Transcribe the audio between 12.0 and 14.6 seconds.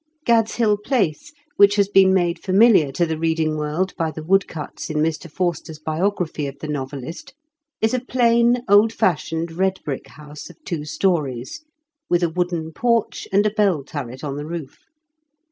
with a wooden porch and a bell turret on the